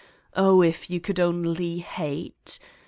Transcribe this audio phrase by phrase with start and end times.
[0.35, 2.57] Oh, if you could only hate